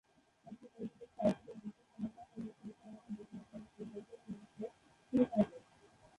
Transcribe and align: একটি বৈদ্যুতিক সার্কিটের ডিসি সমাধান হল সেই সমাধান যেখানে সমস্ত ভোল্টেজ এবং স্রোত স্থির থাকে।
একটি 0.45 0.65
বৈদ্যুতিক 0.67 1.09
সার্কিটের 1.15 1.55
ডিসি 1.61 1.83
সমাধান 1.91 2.25
হল 2.33 2.47
সেই 2.57 2.73
সমাধান 2.79 3.11
যেখানে 3.17 3.43
সমস্ত 3.51 3.77
ভোল্টেজ 3.85 4.21
এবং 4.25 4.43
স্রোত 4.49 4.73
স্থির 4.97 5.23
থাকে। 5.31 5.57